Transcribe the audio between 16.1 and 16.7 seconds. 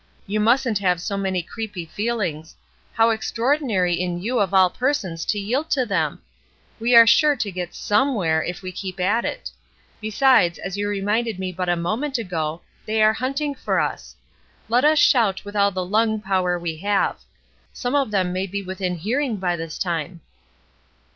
power